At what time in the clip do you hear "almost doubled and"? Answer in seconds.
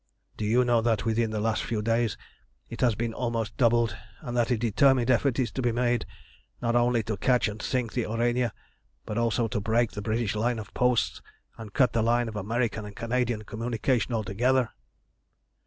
3.13-4.35